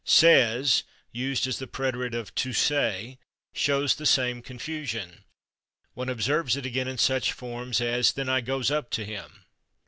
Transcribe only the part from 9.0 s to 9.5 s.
him."